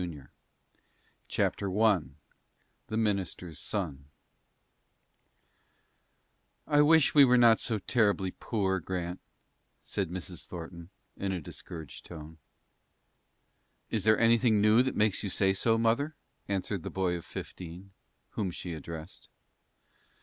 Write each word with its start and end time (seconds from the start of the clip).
New 0.01 0.07
York 0.07 0.31
HELPING 1.29 1.29
HIMSELF 1.29 1.29
CHAPTER 1.29 1.81
I 1.83 2.01
THE 2.87 2.97
MINISTER'S 2.97 3.59
SON 3.59 4.05
"I 6.65 6.81
wish 6.81 7.13
we 7.13 7.23
were 7.23 7.37
not 7.37 7.59
so 7.59 7.77
terribly 7.77 8.31
poor, 8.39 8.79
Grant," 8.79 9.19
said 9.83 10.09
Mrs. 10.09 10.47
Thornton, 10.47 10.89
in 11.17 11.31
a 11.31 11.39
discouraged 11.39 12.07
tone. 12.07 12.39
"Is 13.91 14.03
there 14.03 14.17
anything 14.17 14.59
new 14.59 14.81
that 14.81 14.95
makes 14.95 15.21
you 15.21 15.29
say 15.29 15.53
so, 15.53 15.77
mother?" 15.77 16.15
answered 16.47 16.81
the 16.81 16.89
boy 16.89 17.13
of 17.13 17.23
fifteen, 17.23 17.91
whom 18.31 18.49
she 18.49 18.73
addressed. 18.73 19.29